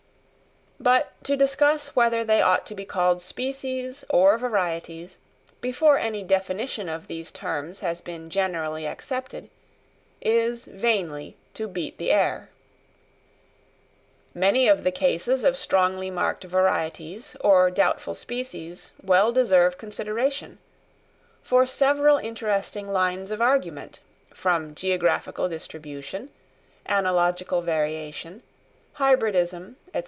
But 0.79 1.11
to 1.25 1.37
discuss 1.37 1.95
whether 1.95 2.23
they 2.23 2.41
ought 2.41 2.65
to 2.65 2.73
be 2.73 2.85
called 2.85 3.21
species 3.21 4.03
or 4.09 4.39
varieties, 4.39 5.19
before 5.61 5.99
any 5.99 6.23
definition 6.23 6.89
of 6.89 7.05
these 7.05 7.31
terms 7.31 7.81
has 7.81 8.01
been 8.01 8.31
generally 8.31 8.87
accepted, 8.87 9.51
is 10.21 10.65
vainly 10.65 11.37
to 11.53 11.67
beat 11.67 11.99
the 11.99 12.09
air. 12.09 12.49
Many 14.33 14.67
of 14.67 14.83
the 14.83 14.89
cases 14.91 15.43
of 15.43 15.55
strongly 15.55 16.09
marked 16.09 16.45
varieties 16.45 17.37
or 17.41 17.69
doubtful 17.69 18.15
species 18.15 18.91
well 19.03 19.31
deserve 19.31 19.77
consideration; 19.77 20.57
for 21.43 21.67
several 21.67 22.17
interesting 22.17 22.87
lines 22.87 23.29
of 23.29 23.39
argument, 23.39 23.99
from 24.33 24.73
geographical 24.73 25.47
distribution, 25.47 26.31
analogical 26.87 27.61
variation, 27.61 28.41
hybridism, 28.93 29.75
&c. 29.93 29.99